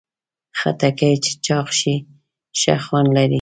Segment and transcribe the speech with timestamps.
[0.59, 1.95] خټکی چې چاق شي،
[2.59, 3.29] ښه خوند لري.